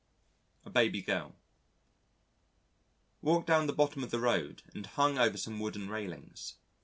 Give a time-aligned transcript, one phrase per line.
[0.65, 1.35] A Baby Girl
[3.21, 6.55] Walked down the bottom of the road and hung over some wooden railings.